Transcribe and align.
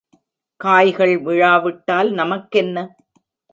காய்கள் 0.59 1.13
விழாவிட்டால் 1.19 2.11
நமக்கென்ன? 2.11 2.77